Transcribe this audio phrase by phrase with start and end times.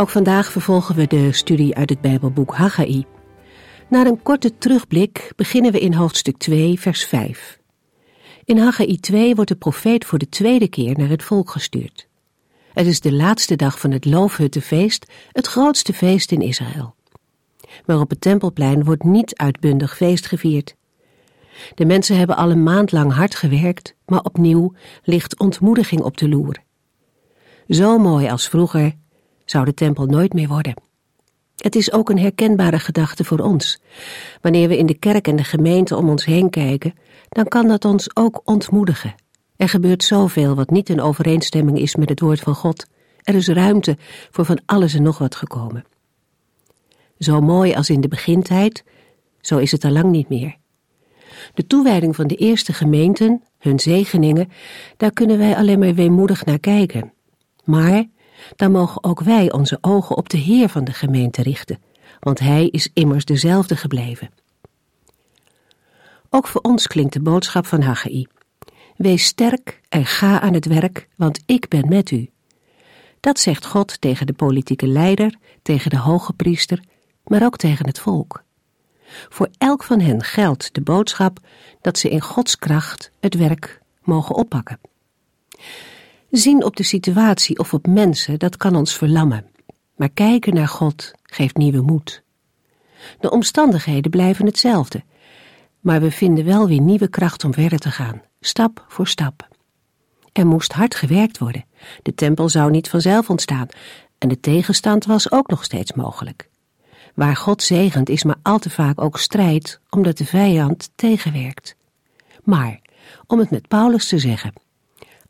[0.00, 3.04] Ook vandaag vervolgen we de studie uit het Bijbelboek Haggai.
[3.88, 7.58] Na een korte terugblik beginnen we in hoofdstuk 2, vers 5.
[8.44, 12.08] In Haggai 2 wordt de profeet voor de tweede keer naar het volk gestuurd.
[12.72, 16.94] Het is de laatste dag van het Loofhuttenfeest, het grootste feest in Israël.
[17.86, 20.76] Maar op het Tempelplein wordt niet uitbundig feest gevierd.
[21.74, 26.28] De mensen hebben al een maand lang hard gewerkt, maar opnieuw ligt ontmoediging op de
[26.28, 26.56] loer.
[27.68, 28.98] Zo mooi als vroeger
[29.50, 30.74] zou de tempel nooit meer worden.
[31.56, 33.80] Het is ook een herkenbare gedachte voor ons.
[34.40, 36.94] Wanneer we in de kerk en de gemeente om ons heen kijken,
[37.28, 39.14] dan kan dat ons ook ontmoedigen.
[39.56, 42.86] Er gebeurt zoveel wat niet in overeenstemming is met het woord van God.
[43.22, 43.96] Er is ruimte
[44.30, 45.84] voor van alles en nog wat gekomen.
[47.18, 48.84] Zo mooi als in de begintijd,
[49.40, 50.56] zo is het al lang niet meer.
[51.54, 54.48] De toewijding van de eerste gemeenten, hun zegeningen,
[54.96, 57.12] daar kunnen wij alleen maar weemoedig naar kijken.
[57.64, 58.04] Maar
[58.56, 61.78] dan mogen ook wij onze ogen op de Heer van de gemeente richten,
[62.20, 64.30] want Hij is immers dezelfde gebleven.
[66.30, 68.26] Ook voor ons klinkt de boodschap van Haggai.
[68.96, 72.30] Wees sterk en ga aan het werk, want ik ben met u.
[73.20, 76.84] Dat zegt God tegen de politieke leider, tegen de hoge priester,
[77.24, 78.42] maar ook tegen het volk.
[79.28, 81.38] Voor elk van hen geldt de boodschap
[81.80, 84.80] dat ze in Gods kracht het werk mogen oppakken.
[86.30, 89.46] Zien op de situatie of op mensen, dat kan ons verlammen.
[89.96, 92.22] Maar kijken naar God geeft nieuwe moed.
[93.20, 95.02] De omstandigheden blijven hetzelfde,
[95.80, 99.48] maar we vinden wel weer nieuwe kracht om verder te gaan, stap voor stap.
[100.32, 101.64] Er moest hard gewerkt worden.
[102.02, 103.66] De tempel zou niet vanzelf ontstaan
[104.18, 106.48] en de tegenstand was ook nog steeds mogelijk.
[107.14, 111.76] Waar God zegent is maar al te vaak ook strijd, omdat de vijand tegenwerkt.
[112.44, 112.80] Maar,
[113.26, 114.52] om het met Paulus te zeggen,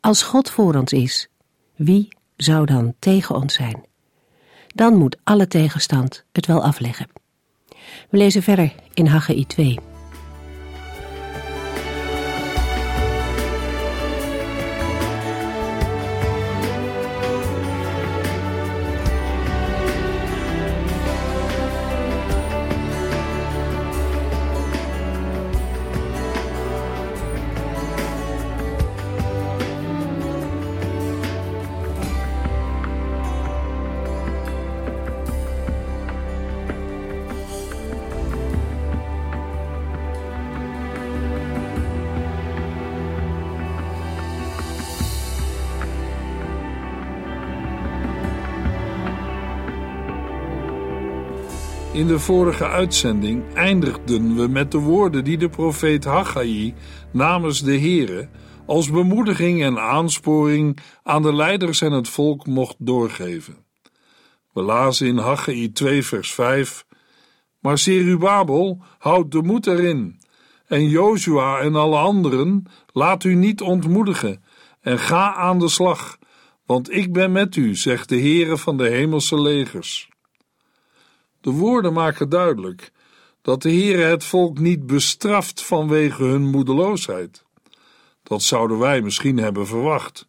[0.00, 1.28] als God voor ons is,
[1.74, 3.84] wie zou dan tegen ons zijn?
[4.74, 7.08] Dan moet alle tegenstand het wel afleggen.
[8.10, 9.78] We lezen verder in Haggai 2.
[52.10, 56.74] De vorige uitzending eindigden we met de woorden die de profeet Haggai
[57.12, 58.28] namens de Here
[58.66, 63.56] als bemoediging en aansporing aan de leiders en het volk mocht doorgeven.
[64.52, 66.84] We lazen in Haggai 2 vers 5
[67.60, 70.20] Maar Serubabel houdt de moed erin
[70.66, 74.44] en Jozua en alle anderen laat u niet ontmoedigen
[74.80, 76.18] en ga aan de slag
[76.66, 80.09] want ik ben met u, zegt de Heere van de hemelse legers.
[81.40, 82.92] De woorden maken duidelijk
[83.42, 87.44] dat de Heere het volk niet bestraft vanwege hun moedeloosheid.
[88.22, 90.28] Dat zouden wij misschien hebben verwacht.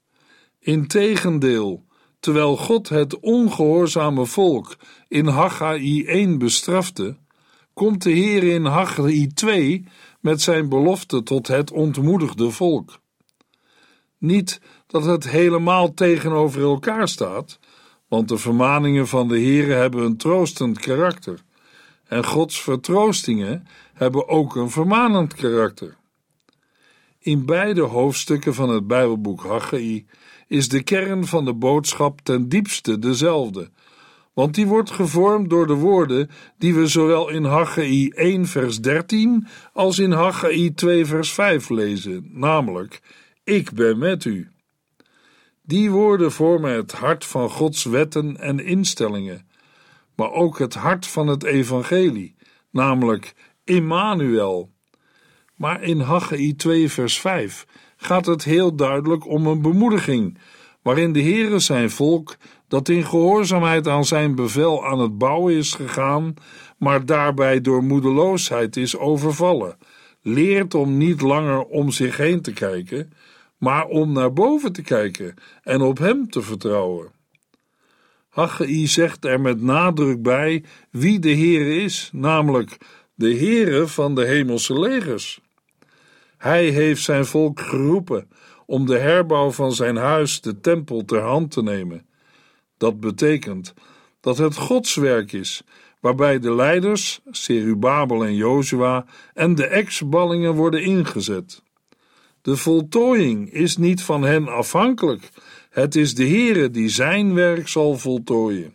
[0.60, 1.86] Integendeel,
[2.20, 4.76] terwijl God het ongehoorzame volk
[5.08, 7.18] in Haggai 1 bestrafte,
[7.74, 9.86] komt de Heer in Haggai 2
[10.20, 13.00] met zijn belofte tot het ontmoedigde volk.
[14.18, 17.60] Niet dat het helemaal tegenover elkaar staat,
[18.12, 21.40] want de vermaningen van de Heere hebben een troostend karakter.
[22.08, 25.98] En Gods vertroostingen hebben ook een vermanend karakter.
[27.20, 30.06] In beide hoofdstukken van het Bijbelboek Haggai
[30.48, 33.70] is de kern van de boodschap ten diepste dezelfde,
[34.34, 39.48] want die wordt gevormd door de woorden die we zowel in Haggai 1 vers 13
[39.74, 43.02] als in Haggai 2 vers 5 lezen, namelijk:
[43.44, 44.51] Ik ben met u.
[45.64, 49.48] Die woorden vormen het hart van Gods wetten en instellingen,
[50.16, 52.36] maar ook het hart van het evangelie,
[52.72, 54.72] namelijk Immanuel.
[55.56, 57.66] Maar in Haggai 2 vers 5
[57.96, 60.38] gaat het heel duidelijk om een bemoediging,
[60.82, 62.38] waarin de Heere zijn volk,
[62.68, 66.34] dat in gehoorzaamheid aan zijn bevel aan het bouwen is gegaan,
[66.78, 69.78] maar daarbij door moedeloosheid is overvallen,
[70.22, 73.14] leert om niet langer om zich heen te kijken,
[73.62, 77.12] maar om naar boven te kijken en op hem te vertrouwen.
[78.30, 82.78] Haggai zegt er met nadruk bij wie de Heere is, namelijk
[83.16, 85.40] de Heere van de hemelse legers.
[86.38, 88.30] Hij heeft zijn volk geroepen
[88.66, 92.06] om de herbouw van zijn huis, de tempel, ter hand te nemen.
[92.78, 93.74] Dat betekent
[94.20, 95.64] dat het Gods werk is,
[96.00, 101.62] waarbij de leiders, Serubabel en Jozua, en de ex-ballingen worden ingezet.
[102.42, 105.30] De voltooiing is niet van hen afhankelijk,
[105.70, 108.74] het is de Heere die zijn werk zal voltooien.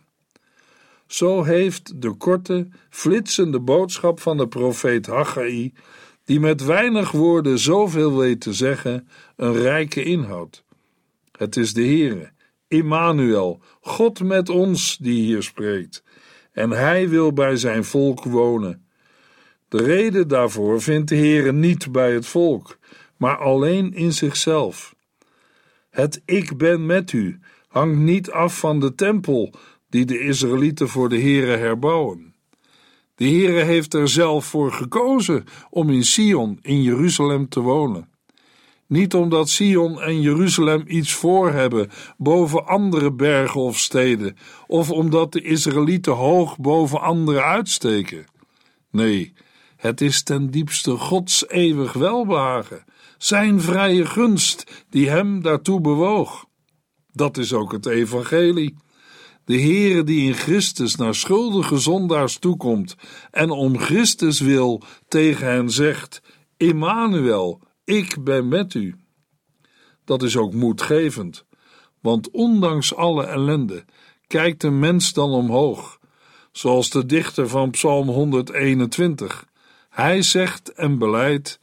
[1.07, 5.73] Zo heeft de korte, flitsende boodschap van de profeet Haggai
[6.25, 10.63] die met weinig woorden zoveel weet te zeggen, een rijke inhoud.
[11.31, 12.31] Het is de Heere,
[12.67, 16.03] Immanuel, God met ons, die hier spreekt,
[16.51, 18.85] en Hij wil bij zijn volk wonen.
[19.67, 22.77] De reden daarvoor vindt de Heere niet bij het volk,
[23.17, 24.95] maar alleen in zichzelf.
[25.89, 29.53] Het ik ben met u hangt niet af van de tempel
[29.89, 32.35] die de Israëlieten voor de Heere herbouwen.
[33.15, 38.09] De Heere heeft er zelf voor gekozen om in Sion, in Jeruzalem te wonen.
[38.87, 44.37] Niet omdat Sion en Jeruzalem iets voor hebben boven andere bergen of steden,
[44.67, 48.25] of omdat de Israëlieten hoog boven anderen uitsteken.
[48.91, 49.33] Nee,
[49.75, 52.83] het is ten diepste Gods eeuwig welbehagen,
[53.17, 56.45] zijn vrije gunst die hem daartoe bewoog.
[57.11, 58.75] Dat is ook het evangelie.
[59.45, 62.95] De Heere die in Christus naar schuldige zondaars toekomt
[63.31, 66.21] en om Christus wil tegen hen zegt:
[66.57, 68.95] Immanuel, ik ben met u.
[70.05, 71.45] Dat is ook moedgevend,
[72.01, 73.85] want ondanks alle ellende
[74.27, 75.99] kijkt een mens dan omhoog,
[76.51, 79.45] zoals de dichter van Psalm 121.
[79.89, 81.59] Hij zegt en beleidt: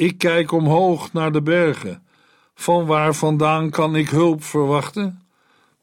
[0.00, 2.02] Ik kijk omhoog naar de bergen.
[2.54, 5.22] Van waar vandaan kan ik hulp verwachten?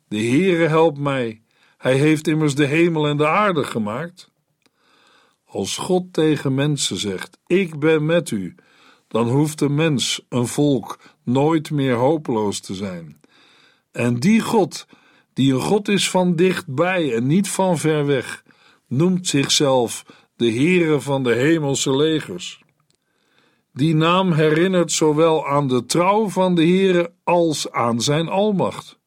[0.07, 1.41] De Heere helpt mij.
[1.77, 4.31] Hij heeft immers de hemel en de aarde gemaakt.
[5.45, 8.55] Als God tegen mensen zegt: Ik ben met u,
[9.07, 13.21] dan hoeft een mens, een volk, nooit meer hopeloos te zijn.
[13.91, 14.87] En die God,
[15.33, 18.43] die een God is van dichtbij en niet van ver weg,
[18.87, 20.05] noemt zichzelf
[20.35, 22.65] de Heere van de hemelse legers.
[23.77, 28.99] Die naam herinnert zowel aan de trouw van de Heere als aan zijn almacht.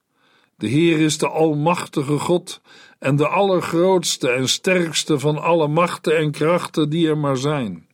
[0.57, 2.61] De Heer is de Almachtige God
[2.99, 7.87] en de allergrootste en sterkste van alle machten en krachten die er maar zijn.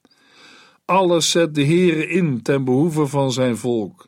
[0.84, 4.06] Alles zet de Heere in ten behoeve van zijn volk.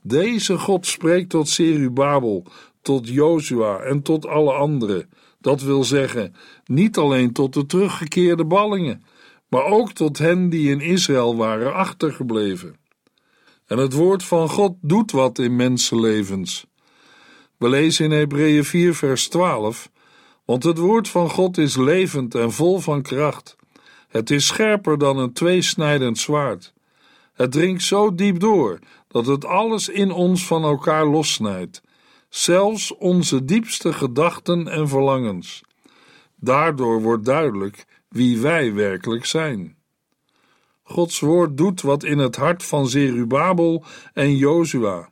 [0.00, 2.44] Deze God spreekt tot Serubabel,
[2.80, 5.10] tot Jozua en tot alle anderen.
[5.40, 6.34] Dat wil zeggen,
[6.64, 9.04] niet alleen tot de teruggekeerde ballingen,
[9.52, 12.76] maar ook tot hen die in Israël waren achtergebleven.
[13.66, 16.66] En het woord van God doet wat in mensenlevens.
[17.56, 19.90] We lezen in Hebreeën 4, vers 12:
[20.44, 23.56] Want het woord van God is levend en vol van kracht.
[24.08, 26.72] Het is scherper dan een tweesnijdend zwaard.
[27.32, 28.78] Het dringt zo diep door
[29.08, 31.82] dat het alles in ons van elkaar lossnijdt,
[32.28, 35.62] zelfs onze diepste gedachten en verlangens.
[36.34, 39.76] Daardoor wordt duidelijk wie wij werkelijk zijn.
[40.82, 45.10] Gods woord doet wat in het hart van Zerubabel en Jozua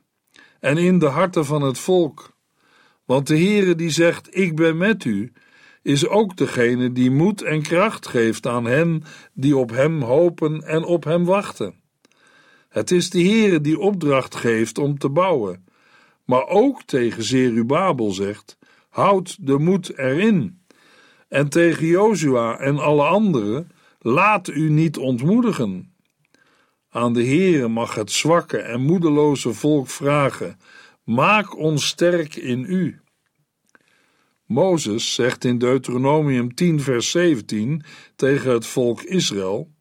[0.59, 2.35] en in de harten van het volk.
[3.05, 5.31] Want de Heere die zegt: Ik ben met u,
[5.81, 9.03] is ook degene die moed en kracht geeft aan hen
[9.33, 11.75] die op hem hopen en op hem wachten.
[12.69, 15.65] Het is de Heere die opdracht geeft om te bouwen,
[16.25, 18.57] maar ook tegen Zerubabel zegt:
[18.89, 20.60] Houd de moed erin.
[21.31, 25.93] En tegen Jozua en alle anderen: Laat u niet ontmoedigen.
[26.89, 30.59] Aan de Heere mag het zwakke en moedeloze volk vragen:
[31.03, 32.99] Maak ons sterk in u.
[34.45, 37.83] Mozes zegt in Deuteronomium 10, vers 17
[38.15, 39.71] tegen het volk Israël: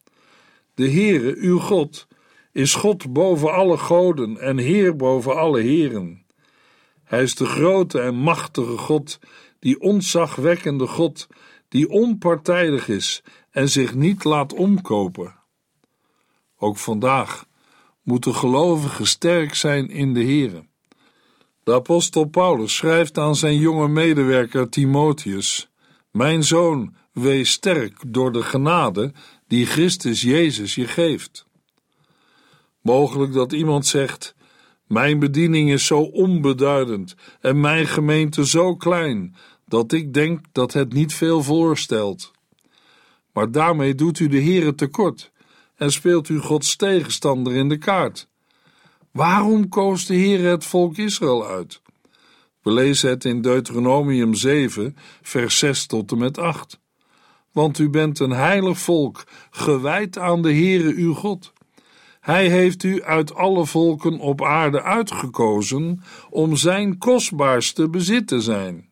[0.75, 2.07] De Heere, uw God,
[2.52, 6.25] is God boven alle goden en Heer boven alle heren.
[7.04, 9.19] Hij is de grote en machtige God,
[9.61, 11.26] die ontzagwekkende God,
[11.69, 15.35] die onpartijdig is en zich niet laat omkopen.
[16.57, 17.47] Ook vandaag
[18.02, 20.69] moeten gelovigen sterk zijn in de Heere.
[21.64, 25.71] De apostel Paulus schrijft aan zijn jonge medewerker Timotheus:
[26.11, 29.12] Mijn zoon, wees sterk door de genade
[29.47, 31.47] die Christus Jezus je geeft.
[32.83, 34.35] Mogelijk dat iemand zegt:
[34.87, 39.35] Mijn bediening is zo onbeduidend en mijn gemeente zo klein
[39.71, 42.31] dat ik denk dat het niet veel voorstelt.
[43.33, 45.33] Maar daarmee doet u de Heere tekort
[45.77, 48.29] en speelt u Gods tegenstander in de kaart.
[49.11, 51.83] Waarom koos de Heere het volk Israël uit?
[52.62, 56.81] We lezen het in Deuteronomium 7, vers 6 tot en met 8.
[57.53, 61.53] Want u bent een heilig volk, gewijd aan de Heere uw God.
[62.21, 68.89] Hij heeft u uit alle volken op aarde uitgekozen om zijn kostbaarste bezit te zijn.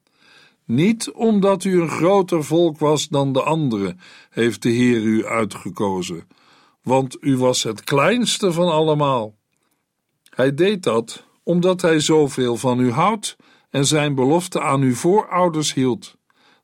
[0.68, 6.28] Niet omdat u een groter volk was dan de anderen, heeft de Heer u uitgekozen,
[6.82, 9.36] want u was het kleinste van allemaal.
[10.30, 13.36] Hij deed dat omdat hij zoveel van u houdt
[13.70, 16.16] en zijn belofte aan uw voorouders hield.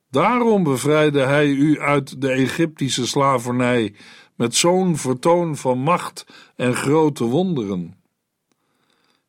[0.09, 3.93] Daarom bevrijdde hij u uit de Egyptische slavernij
[4.35, 7.97] met zo'n vertoon van macht en grote wonderen.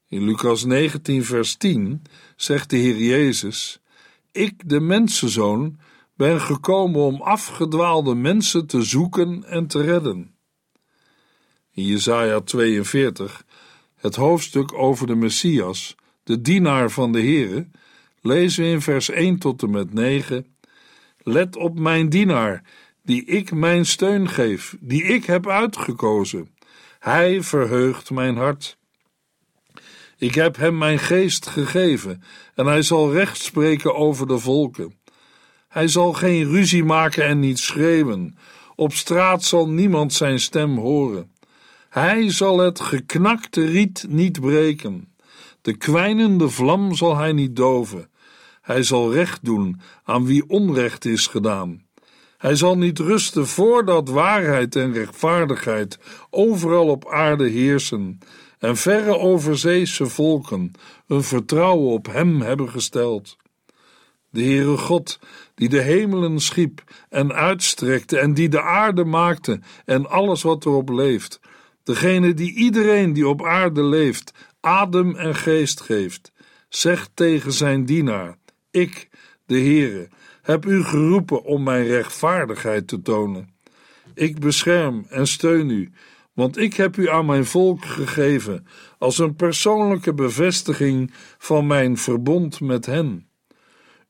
[0.08, 2.02] In Lucas 19, vers 10
[2.36, 3.80] zegt de Heer Jezus:
[4.36, 5.78] Ik, de mensenzoon,
[6.14, 10.34] ben gekomen om afgedwaalde mensen te zoeken en te redden.
[11.72, 13.44] In Jesaja 42,
[13.96, 17.68] het hoofdstuk over de Messias, de dienaar van de Heere,
[18.20, 20.56] lezen we in vers 1 tot en met 9:
[21.18, 22.62] Let op mijn dienaar,
[23.02, 26.54] die ik mijn steun geef, die ik heb uitgekozen.
[26.98, 28.75] Hij verheugt mijn hart.
[30.18, 32.22] Ik heb hem mijn geest gegeven
[32.54, 34.94] en hij zal recht spreken over de volken.
[35.68, 38.38] Hij zal geen ruzie maken en niet schreeuwen.
[38.74, 41.30] Op straat zal niemand zijn stem horen.
[41.88, 45.14] Hij zal het geknakte riet niet breken.
[45.62, 48.10] De kwijnende vlam zal hij niet doven.
[48.62, 51.84] Hij zal recht doen aan wie onrecht is gedaan.
[52.38, 55.98] Hij zal niet rusten voordat waarheid en rechtvaardigheid
[56.30, 58.18] overal op aarde heersen
[58.58, 60.72] en verre overzeese volken
[61.06, 63.36] hun vertrouwen op hem hebben gesteld.
[64.30, 65.18] De Heere God,
[65.54, 70.88] die de hemelen schiep en uitstrekte en die de aarde maakte en alles wat erop
[70.88, 71.40] leeft,
[71.82, 76.32] degene die iedereen die op aarde leeft adem en geest geeft,
[76.68, 78.36] zegt tegen zijn dienaar:
[78.70, 79.08] Ik,
[79.46, 80.08] de Heere,
[80.42, 83.54] heb u geroepen om mijn rechtvaardigheid te tonen.
[84.14, 85.92] Ik bescherm en steun u,
[86.36, 88.66] want ik heb u aan mijn volk gegeven
[88.98, 93.28] als een persoonlijke bevestiging van mijn verbond met hen.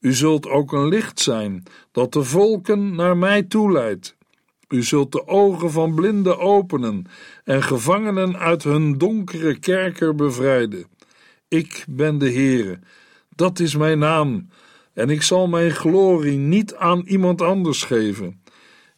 [0.00, 4.16] U zult ook een licht zijn dat de volken naar mij toeleidt.
[4.68, 7.04] U zult de ogen van blinden openen
[7.44, 10.86] en gevangenen uit hun donkere kerker bevrijden.
[11.48, 12.78] Ik ben de Heere,
[13.34, 14.48] dat is mijn naam,
[14.92, 18.42] en ik zal mijn glorie niet aan iemand anders geven.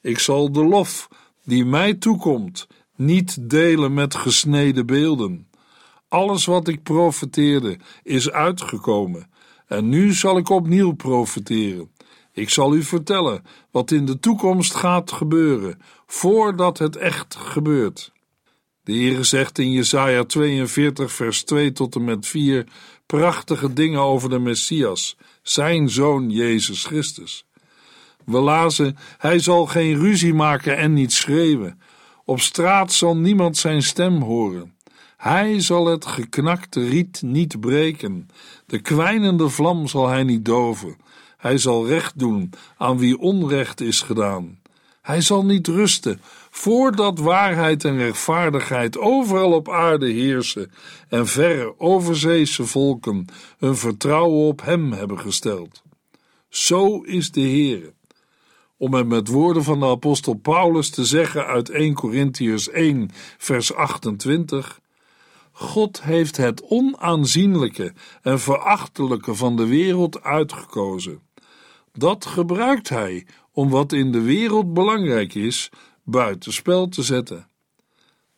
[0.01, 1.09] Ik zal de lof
[1.45, 2.67] die mij toekomt
[2.99, 5.49] niet delen met gesneden beelden.
[6.09, 9.31] Alles wat ik profeteerde is uitgekomen,
[9.67, 11.91] en nu zal ik opnieuw profeteren.
[12.33, 18.13] Ik zal u vertellen wat in de toekomst gaat gebeuren, voordat het echt gebeurt.
[18.83, 22.67] De Heere zegt in Jesaja 42 vers 2 tot en met 4
[23.07, 27.47] prachtige dingen over de Messias, zijn zoon Jezus Christus.
[28.25, 31.81] We lazen, hij zal geen ruzie maken en niet schreeuwen.
[32.29, 34.75] Op straat zal niemand zijn stem horen.
[35.17, 38.29] Hij zal het geknakte riet niet breken.
[38.67, 40.97] De kwijnende vlam zal hij niet doven.
[41.37, 44.59] Hij zal recht doen aan wie onrecht is gedaan.
[45.03, 46.21] Hij zal niet rusten
[46.51, 50.71] voordat waarheid en rechtvaardigheid overal op aarde heersen
[51.09, 53.27] en verre overzeese volken
[53.59, 55.83] hun vertrouwen op hem hebben gesteld.
[56.49, 57.97] Zo is de Heere.
[58.79, 63.75] Om het met woorden van de apostel Paulus te zeggen uit 1 Corinthiërs 1 vers
[63.75, 64.81] 28
[65.53, 67.93] God heeft het onaanzienlijke
[68.23, 71.21] en verachtelijke van de wereld uitgekozen.
[71.93, 75.71] Dat gebruikt hij om wat in de wereld belangrijk is,
[76.03, 77.49] buitenspel te zetten.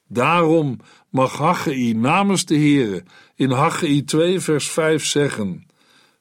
[0.07, 0.79] Daarom
[1.09, 3.05] mag Haggai namens de Heere
[3.35, 5.67] in Haggai 2 vers 5 zeggen: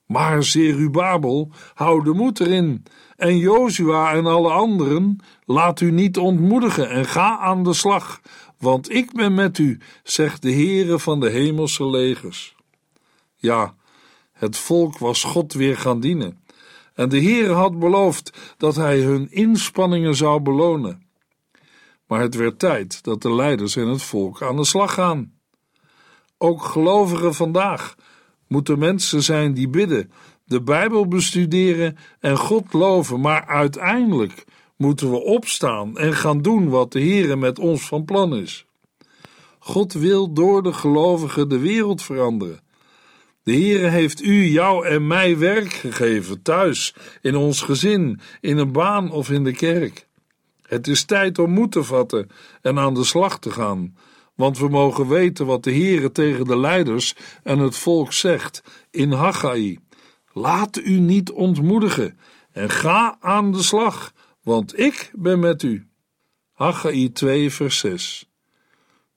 [0.06, 2.84] Maar Zerubabel, hou de moed erin,
[3.20, 8.22] en Jozua en alle anderen, laat u niet ontmoedigen en ga aan de slag,
[8.58, 12.56] want ik ben met u, zegt de Heere van de hemelse legers.
[13.36, 13.76] Ja,
[14.32, 16.44] het volk was God weer gaan dienen,
[16.94, 21.08] en de Heere had beloofd dat hij hun inspanningen zou belonen
[22.10, 25.34] maar het werd tijd dat de leiders en het volk aan de slag gaan.
[26.38, 27.96] Ook gelovigen vandaag
[28.48, 30.12] moeten mensen zijn die bidden,
[30.50, 36.92] de Bijbel bestuderen en God loven, maar uiteindelijk moeten we opstaan en gaan doen wat
[36.92, 38.66] de Heere met ons van plan is.
[39.60, 42.60] God wil door de gelovigen de wereld veranderen.
[43.44, 48.72] De Heere heeft u, jou en mij werk gegeven, thuis, in ons gezin, in een
[48.72, 50.08] baan of in de kerk.
[50.62, 52.30] Het is tijd om moed te vatten
[52.62, 53.96] en aan de slag te gaan,
[54.36, 59.12] want we mogen weten wat de Heere tegen de leiders en het volk zegt in
[59.12, 59.80] Haggai.
[60.34, 62.20] Laat u niet ontmoedigen
[62.52, 65.88] en ga aan de slag, want ik ben met u.
[66.52, 68.30] Haggai 2 vers 6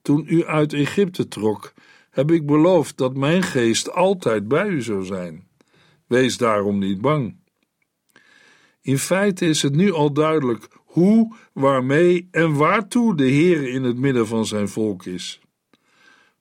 [0.01, 1.73] Toen u uit Egypte trok,
[2.09, 5.47] heb ik beloofd dat mijn geest altijd bij u zou zijn.
[6.07, 7.35] Wees daarom niet bang.
[8.81, 13.97] In feite is het nu al duidelijk hoe, waarmee en waartoe de Heer in het
[13.97, 15.41] midden van zijn volk is.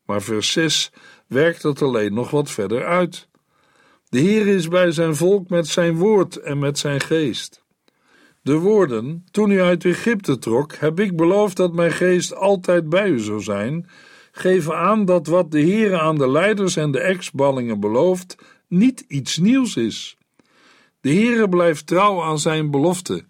[0.05, 0.93] Maar vers 6
[1.27, 3.29] werkt dat alleen nog wat verder uit.
[4.13, 7.65] De Heer is bij zijn volk met zijn woord en met zijn geest.
[8.43, 13.09] De woorden, toen u uit Egypte trok, heb ik beloofd dat mijn geest altijd bij
[13.09, 13.89] u zou zijn,
[14.33, 18.37] geven aan dat wat de Heer aan de leiders en de ex-ballingen belooft,
[18.69, 20.17] niet iets nieuws is.
[21.01, 23.25] De Heere blijft trouw aan zijn belofte,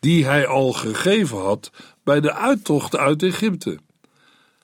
[0.00, 1.70] die hij al gegeven had
[2.02, 3.78] bij de uittocht uit Egypte.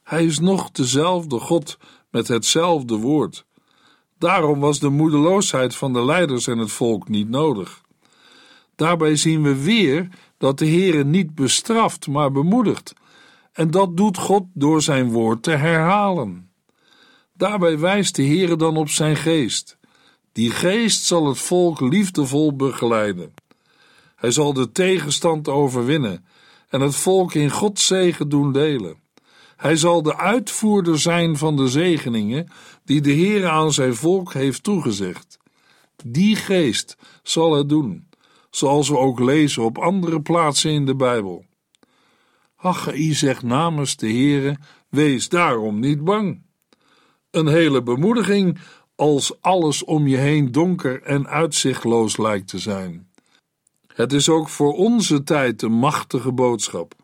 [0.03, 1.79] Hij is nog dezelfde God
[2.11, 3.45] met hetzelfde woord.
[4.25, 7.81] Daarom was de moedeloosheid van de leiders en het volk niet nodig.
[8.77, 12.95] Daarbij zien we weer dat de Heere niet bestraft, maar bemoedigt.
[13.53, 16.51] En dat doet God door zijn woord te herhalen.
[17.33, 19.79] Daarbij wijst de Heere dan op zijn geest.
[20.33, 23.35] Die geest zal het volk liefdevol begeleiden.
[24.17, 26.25] Hij zal de tegenstand overwinnen
[26.69, 29.04] en het volk in Gods zegen doen delen.
[29.57, 32.49] Hij zal de uitvoerder zijn van de zegeningen
[32.85, 35.39] die de Heer aan zijn volk heeft toegezegd.
[36.05, 38.09] Die geest zal het doen,
[38.51, 41.45] zoals we ook lezen op andere plaatsen in de Bijbel.
[42.55, 44.57] Haggai zegt namens de Heere:
[44.89, 46.43] Wees daarom niet bang.
[47.31, 48.59] Een hele bemoediging
[48.95, 53.09] als alles om je heen donker en uitzichtloos lijkt te zijn.
[53.87, 56.95] Het is ook voor onze tijd een machtige boodschap.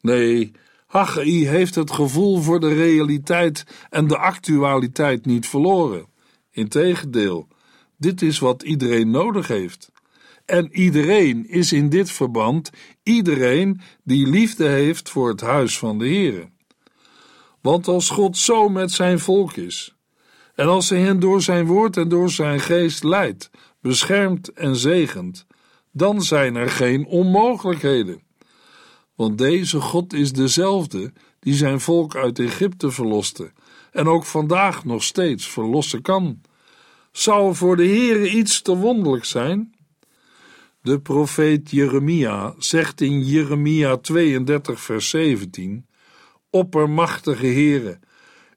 [0.00, 0.52] Nee,
[0.88, 6.06] Haggai heeft het gevoel voor de realiteit en de actualiteit niet verloren.
[6.50, 7.48] Integendeel,
[7.96, 9.90] dit is wat iedereen nodig heeft.
[10.44, 12.70] En iedereen is in dit verband
[13.02, 16.48] iedereen die liefde heeft voor het huis van de Heere.
[17.60, 19.96] Want als God zo met zijn volk is,
[20.54, 25.46] en als hij hen door zijn woord en door zijn geest leidt, beschermt en zegent,
[25.92, 28.26] dan zijn er geen onmogelijkheden.
[29.18, 33.52] Want deze God is dezelfde die zijn volk uit Egypte verloste
[33.92, 36.40] en ook vandaag nog steeds verlossen kan.
[37.12, 39.74] Zou voor de Heere iets te wonderlijk zijn?
[40.82, 45.86] De profeet Jeremia zegt in Jeremia 32 vers 17
[46.50, 47.98] Oppermachtige Heere,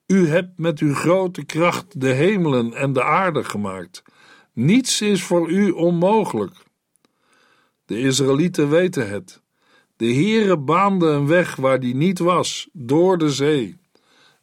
[0.07, 4.03] u hebt met uw grote kracht de hemelen en de aarde gemaakt.
[4.53, 6.55] Niets is voor u onmogelijk.
[7.85, 9.40] De Israëlieten weten het.
[10.01, 13.77] De Heere baande een weg waar die niet was, door de zee.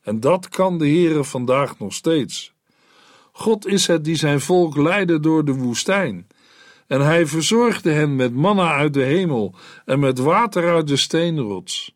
[0.03, 2.53] En dat kan de Heere vandaag nog steeds.
[3.33, 6.27] God is het die zijn volk leidde door de woestijn.
[6.87, 11.95] En hij verzorgde hen met manna uit de hemel en met water uit de steenrots.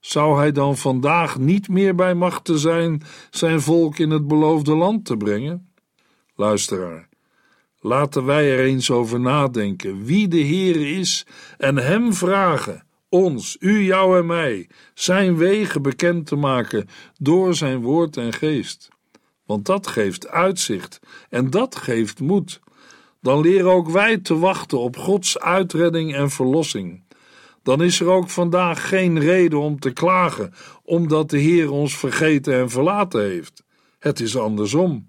[0.00, 5.04] Zou hij dan vandaag niet meer bij machten zijn zijn volk in het beloofde land
[5.04, 5.72] te brengen?
[6.34, 7.08] Luisteraar,
[7.80, 11.26] laten wij er eens over nadenken wie de Heer is
[11.58, 17.80] en hem vragen ons, u, jou en mij, zijn wegen bekend te maken door zijn
[17.80, 18.88] woord en geest.
[19.46, 22.60] Want dat geeft uitzicht en dat geeft moed.
[23.20, 27.04] Dan leren ook wij te wachten op Gods uitredding en verlossing.
[27.62, 32.54] Dan is er ook vandaag geen reden om te klagen, omdat de Heer ons vergeten
[32.54, 33.64] en verlaten heeft.
[33.98, 35.08] Het is andersom.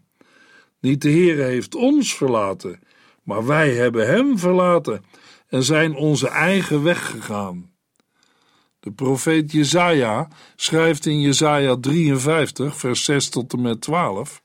[0.79, 2.79] Niet de Heer heeft ons verlaten,
[3.23, 5.05] maar wij hebben Hem verlaten
[5.47, 7.72] en zijn onze eigen weg gegaan.
[8.83, 14.41] De profeet Jezaja schrijft in Jezaja 53, vers 6 tot en met 12: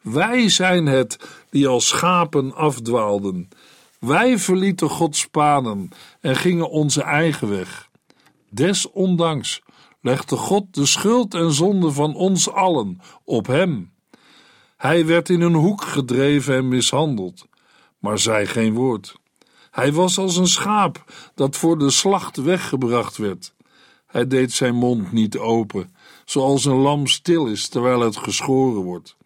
[0.00, 1.16] Wij zijn het
[1.50, 3.48] die als schapen afdwaalden.
[3.98, 5.88] Wij verlieten Gods paden
[6.20, 7.88] en gingen onze eigen weg.
[8.50, 9.62] Desondanks
[10.00, 13.92] legde God de schuld en zonde van ons allen op hem.
[14.76, 17.46] Hij werd in een hoek gedreven en mishandeld,
[17.98, 19.14] maar zei geen woord.
[19.70, 23.54] Hij was als een schaap dat voor de slacht weggebracht werd.
[24.14, 29.16] Hij deed zijn mond niet open, zoals een lam stil is terwijl het geschoren wordt.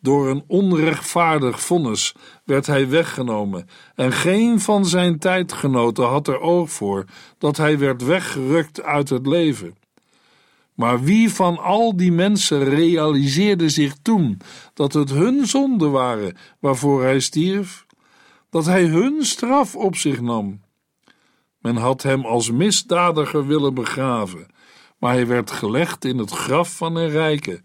[0.00, 6.70] Door een onrechtvaardig vonnis werd hij weggenomen, en geen van zijn tijdgenoten had er oog
[6.70, 7.04] voor
[7.38, 9.76] dat hij werd weggerukt uit het leven.
[10.74, 14.40] Maar wie van al die mensen realiseerde zich toen
[14.74, 17.86] dat het hun zonden waren waarvoor hij stierf?
[18.50, 20.63] Dat hij hun straf op zich nam?
[21.64, 24.46] Men had hem als misdadiger willen begraven,
[24.98, 27.62] maar hij werd gelegd in het graf van een rijke,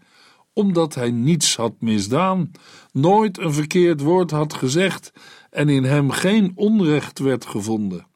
[0.52, 2.50] omdat hij niets had misdaan,
[2.92, 5.12] nooit een verkeerd woord had gezegd
[5.50, 8.06] en in hem geen onrecht werd gevonden.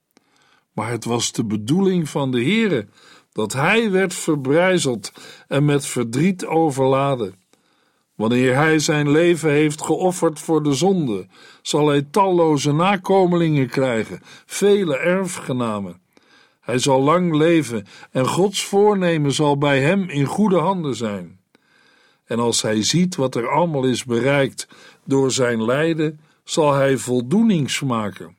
[0.72, 2.88] Maar het was de bedoeling van de Heere
[3.32, 5.12] dat hij werd verbrijzeld
[5.48, 7.34] en met verdriet overladen.
[8.14, 11.26] Wanneer hij zijn leven heeft geofferd voor de zonde,
[11.62, 16.00] zal hij talloze nakomelingen krijgen, vele erfgenamen.
[16.60, 21.40] Hij zal lang leven en Gods voornemen zal bij hem in goede handen zijn.
[22.24, 24.68] En als hij ziet wat er allemaal is bereikt
[25.04, 28.36] door zijn lijden, zal hij voldoening smaken.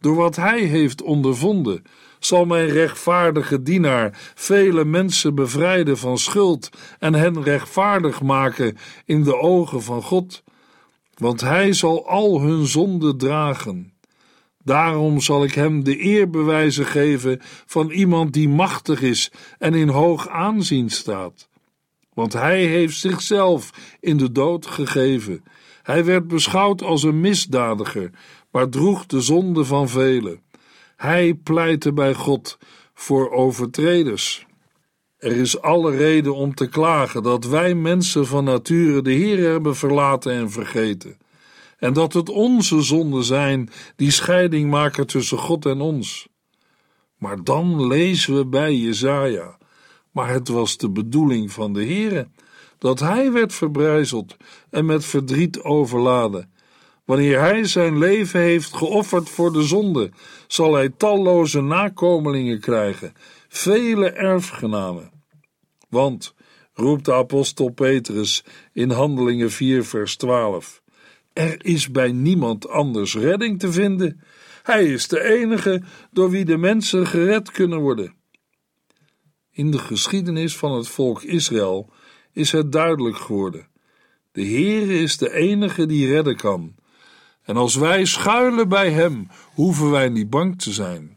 [0.00, 1.82] Door wat hij heeft ondervonden,
[2.26, 9.36] zal mijn rechtvaardige dienaar vele mensen bevrijden van schuld en hen rechtvaardig maken in de
[9.36, 10.42] ogen van God,
[11.14, 13.94] want hij zal al hun zonden dragen.
[14.64, 20.28] Daarom zal ik hem de eerbewijzen geven van iemand die machtig is en in hoog
[20.28, 21.48] aanzien staat.
[22.14, 25.44] Want hij heeft zichzelf in de dood gegeven.
[25.82, 28.10] Hij werd beschouwd als een misdadiger,
[28.50, 30.40] maar droeg de zonde van velen.
[30.96, 32.58] Hij pleitte bij God
[32.94, 34.46] voor overtreders.
[35.18, 39.76] Er is alle reden om te klagen dat wij mensen van nature de Heer hebben
[39.76, 41.18] verlaten en vergeten,
[41.78, 46.28] en dat het onze zonden zijn die scheiding maken tussen God en ons.
[47.18, 49.58] Maar dan lezen we bij Jezaja,
[50.10, 52.28] maar het was de bedoeling van de Heere
[52.78, 54.36] dat hij werd verbrijzeld
[54.70, 56.50] en met verdriet overladen
[57.06, 60.10] Wanneer hij zijn leven heeft geofferd voor de zonde,
[60.46, 63.12] zal hij talloze nakomelingen krijgen,
[63.48, 65.10] vele erfgenamen.
[65.88, 66.34] Want,
[66.74, 70.82] roept de apostel Petrus in Handelingen 4, vers 12,
[71.32, 74.20] er is bij niemand anders redding te vinden.
[74.62, 78.14] Hij is de enige door wie de mensen gered kunnen worden.
[79.50, 81.92] In de geschiedenis van het volk Israël
[82.32, 83.68] is het duidelijk geworden.
[84.32, 86.74] De Heere is de enige die redden kan
[87.46, 91.16] en als wij schuilen bij hem, hoeven wij niet bang te zijn.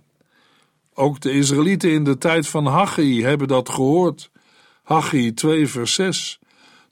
[0.93, 4.31] Ook de Israëlieten in de tijd van Haggai hebben dat gehoord.
[4.83, 6.39] Haggai 2 vers 6.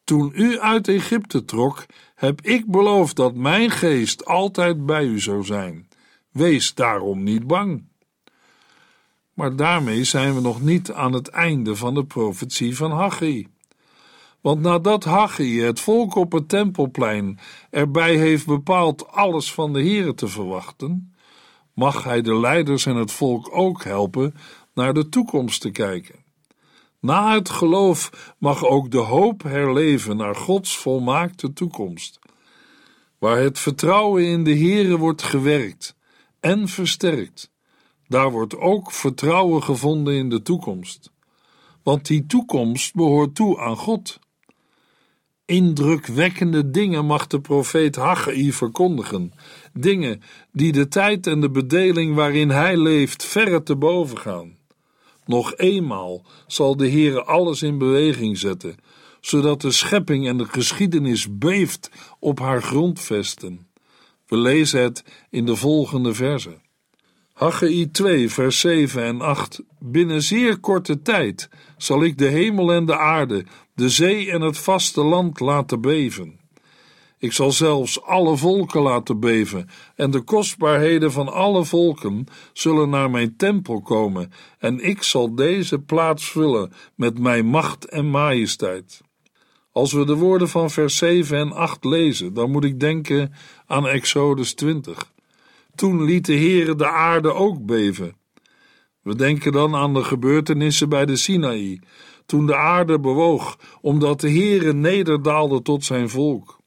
[0.03, 5.43] Toen u uit Egypte trok, heb ik beloofd dat mijn geest altijd bij u zou
[5.43, 5.87] zijn.
[6.31, 7.83] Wees daarom niet bang.
[9.33, 13.47] Maar daarmee zijn we nog niet aan het einde van de profetie van Haggai.
[14.47, 20.13] Want nadat Haggai het volk op het tempelplein erbij heeft bepaald alles van de Here
[20.13, 21.15] te verwachten,
[21.73, 24.35] mag hij de leiders en het volk ook helpen
[24.73, 26.15] naar de toekomst te kijken.
[26.99, 32.19] Na het geloof mag ook de hoop herleven naar Gods volmaakte toekomst,
[33.17, 35.95] waar het vertrouwen in de Here wordt gewerkt
[36.39, 37.51] en versterkt.
[38.07, 41.11] Daar wordt ook vertrouwen gevonden in de toekomst,
[41.83, 44.19] want die toekomst behoort toe aan God.
[45.47, 49.33] Indrukwekkende dingen mag de profeet Haggai verkondigen,
[49.73, 54.57] dingen die de tijd en de bedeling waarin hij leeft verre te boven gaan.
[55.25, 58.75] Nog eenmaal zal de Heere alles in beweging zetten,
[59.21, 63.67] zodat de schepping en de geschiedenis beeft op haar grondvesten.
[64.25, 66.57] We lezen het in de volgende verse.
[67.33, 69.61] Haggai 2, vers 7 en 8.
[69.79, 73.45] Binnen zeer korte tijd zal ik de hemel en de aarde,
[73.77, 76.39] de zee en het vaste land laten beven.
[77.19, 83.09] Ik zal zelfs alle volken laten beven, en de kostbaarheden van alle volken zullen naar
[83.09, 89.01] mijn tempel komen, en ik zal deze plaats vullen met mijn macht en majesteit.
[89.71, 93.33] Als we de woorden van vers 7 en 8 lezen, dan moet ik denken
[93.65, 95.11] aan Exodus 20.
[95.75, 98.15] Toen liet de Heere de aarde ook beven.
[99.01, 101.79] We denken dan aan de gebeurtenissen bij de Sinaï,
[102.27, 106.57] toen de aarde bewoog, omdat de Heere nederdaalde tot zijn volk.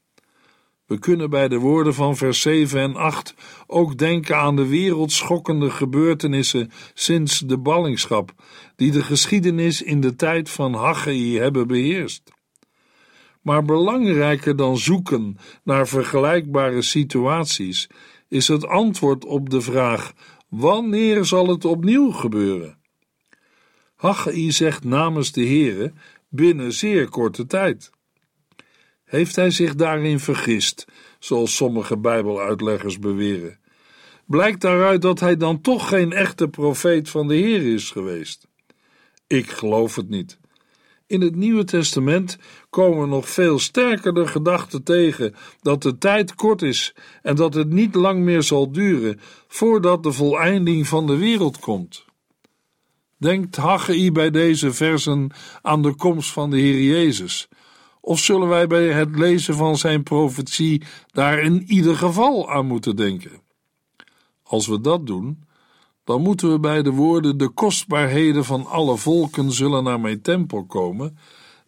[0.86, 3.34] We kunnen bij de woorden van vers 7 en 8
[3.66, 8.32] ook denken aan de wereldschokkende gebeurtenissen sinds de ballingschap,
[8.76, 12.32] die de geschiedenis in de tijd van Haggai hebben beheerst.
[13.42, 17.88] Maar belangrijker dan zoeken naar vergelijkbare situaties
[18.28, 20.12] is het antwoord op de vraag:
[20.48, 22.79] wanneer zal het opnieuw gebeuren?
[24.00, 25.92] Haggai zegt namens de Heere
[26.28, 27.90] binnen zeer korte tijd.
[29.04, 30.86] Heeft hij zich daarin vergist,
[31.18, 33.58] zoals sommige Bijbeluitleggers beweren?
[34.26, 38.48] Blijkt daaruit dat hij dan toch geen echte profeet van de Heer is geweest?
[39.26, 40.38] Ik geloof het niet.
[41.06, 42.38] In het Nieuwe Testament
[42.70, 47.68] komen nog veel sterker de gedachte tegen dat de tijd kort is en dat het
[47.68, 52.08] niet lang meer zal duren voordat de voleinding van de wereld komt.
[53.20, 55.30] Denkt Haggai bij deze versen
[55.62, 57.48] aan de komst van de Heer Jezus?
[58.00, 62.96] Of zullen wij bij het lezen van zijn profetie daar in ieder geval aan moeten
[62.96, 63.40] denken?
[64.42, 65.44] Als we dat doen,
[66.04, 70.64] dan moeten we bij de woorden de kostbaarheden van alle volken zullen naar mijn tempel
[70.64, 71.18] komen,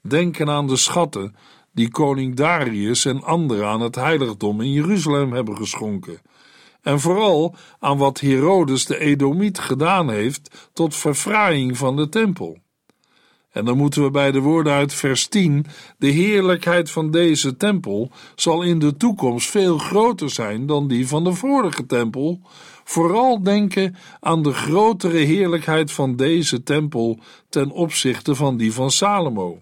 [0.01, 1.35] denken aan de schatten
[1.73, 6.21] die koning Darius en anderen aan het heiligdom in Jeruzalem hebben geschonken,
[6.83, 12.59] en vooral aan wat Herodes de Edomiet gedaan heeft tot verfraaiing van de tempel.
[13.53, 15.67] En dan moeten we bij de woorden uit vers 10:
[15.99, 21.25] De heerlijkheid van deze tempel zal in de toekomst veel groter zijn dan die van
[21.25, 22.41] de vorige tempel.
[22.85, 27.19] Vooral denken aan de grotere heerlijkheid van deze tempel
[27.49, 29.61] ten opzichte van die van Salomo.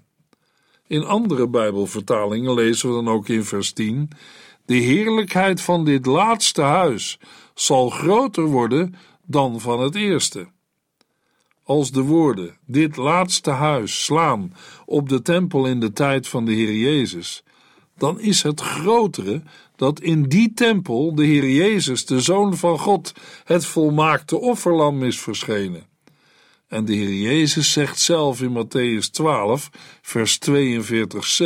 [0.86, 4.10] In andere Bijbelvertalingen lezen we dan ook in vers 10:
[4.70, 7.18] De heerlijkheid van dit laatste huis
[7.54, 8.94] zal groter worden
[9.26, 10.48] dan van het eerste
[11.64, 14.54] als de woorden dit laatste huis slaan
[14.86, 17.42] op de tempel in de tijd van de Heer Jezus,
[17.96, 19.42] dan is het grotere
[19.76, 23.12] dat in die tempel de Heer Jezus, de Zoon van God,
[23.44, 25.86] het volmaakte offerlam is verschenen.
[26.68, 29.70] En de Heer Jezus zegt zelf in Matthäus 12,
[30.02, 31.44] vers 42c: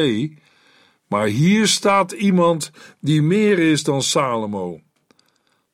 [1.08, 4.80] Maar hier staat iemand die meer is dan Salomo.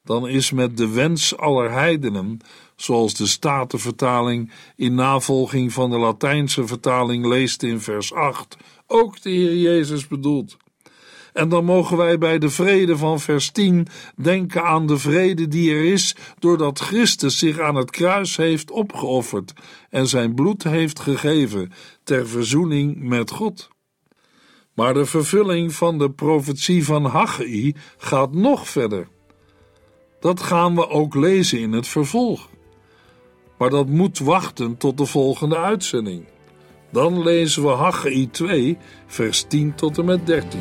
[0.04, 2.40] Dan is met de wens aller heidenen
[2.76, 9.30] zoals de Statenvertaling in navolging van de Latijnse vertaling leest in vers 8, ook de
[9.30, 10.56] Heer Jezus bedoelt.
[11.32, 15.70] En dan mogen wij bij de vrede van vers 10 denken aan de vrede die
[15.72, 19.52] er is doordat Christus zich aan het kruis heeft opgeofferd
[19.90, 21.72] en zijn bloed heeft gegeven
[22.04, 23.68] ter verzoening met God.
[24.80, 29.08] Maar de vervulling van de profetie van Haggai gaat nog verder.
[30.20, 32.48] Dat gaan we ook lezen in het vervolg
[33.60, 36.24] maar dat moet wachten tot de volgende uitzending.
[36.92, 40.60] Dan lezen we Haggai 2, vers 10 tot en met 13.